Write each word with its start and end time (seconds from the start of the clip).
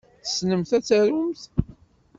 Tessnemt 0.23 0.71
ad 0.77 0.83
tarumt. 0.87 1.41